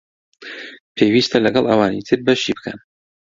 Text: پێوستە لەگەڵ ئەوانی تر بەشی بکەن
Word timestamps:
پێوستە 0.95 1.37
لەگەڵ 1.45 1.65
ئەوانی 1.69 2.05
تر 2.07 2.19
بەشی 2.25 2.53
بکەن 2.57 2.77